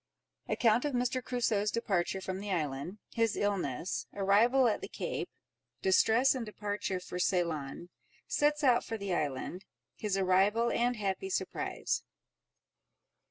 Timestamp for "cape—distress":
4.87-6.33